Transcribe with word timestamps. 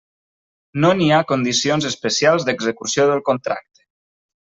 No 0.85 0.89
n'hi 1.01 1.09
ha 1.11 1.19
condicions 1.31 1.87
especials 1.89 2.47
d'execució 2.47 3.05
del 3.11 3.23
contracte. 3.29 3.85